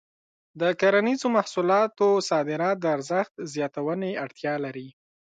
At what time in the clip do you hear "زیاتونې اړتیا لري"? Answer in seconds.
3.53-4.87